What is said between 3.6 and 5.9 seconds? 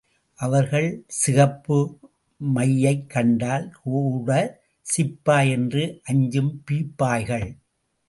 கூட சிப்பாய் என்று